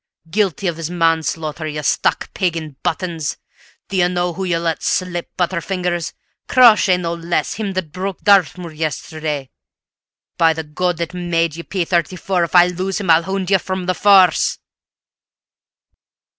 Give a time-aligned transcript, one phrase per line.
[0.31, 3.37] Guilty of his manslaughter, you stuck pig in buttons!
[3.89, 6.13] Do you know who you've let slip, butter fingers?
[6.47, 9.51] Crawshay no less him that broke Dartmoor yesterday.
[10.39, 13.59] By the God that made ye, P 34, if I lose him I'll hound ye
[13.59, 14.57] from the forrce!"